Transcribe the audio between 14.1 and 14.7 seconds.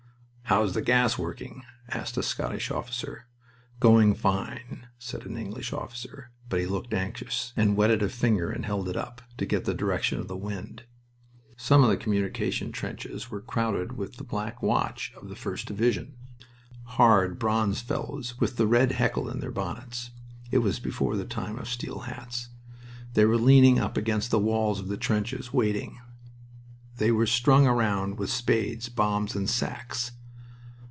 the Black